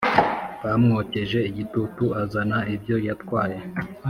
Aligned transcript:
Bamwokeje 0.63 1.39
igitutu 1.49 2.03
azana 2.21 2.57
ibyo 2.75 2.95
yatwaye 3.07 3.59